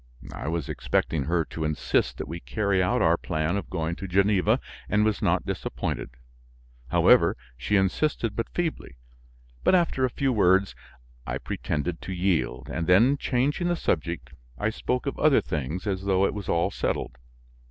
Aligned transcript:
I 0.33 0.47
was 0.47 0.67
expecting 0.67 1.25
her 1.25 1.45
to 1.45 1.63
insist 1.63 2.17
that 2.17 2.27
we 2.27 2.39
carry 2.39 2.81
out 2.81 3.03
our 3.03 3.17
plan 3.17 3.55
of 3.55 3.69
going 3.69 3.95
to 3.97 4.07
Geneva, 4.07 4.59
and 4.89 5.05
was 5.05 5.21
not 5.21 5.45
disappointed. 5.45 6.09
However, 6.87 7.37
she 7.55 7.75
insisted 7.75 8.35
but 8.35 8.49
feebly; 8.49 8.97
but, 9.63 9.75
after 9.75 10.03
a 10.03 10.09
few 10.09 10.33
words, 10.33 10.73
I 11.27 11.37
pretended 11.37 12.01
to 12.01 12.13
yield, 12.13 12.67
and 12.67 12.87
then 12.87 13.15
changing 13.15 13.67
the 13.67 13.75
subject, 13.75 14.31
I 14.57 14.71
spoke 14.71 15.05
of 15.05 15.19
other 15.19 15.39
things, 15.39 15.85
as 15.85 16.03
though 16.05 16.25
it 16.25 16.33
was 16.33 16.49
all 16.49 16.71
settled. 16.71 17.19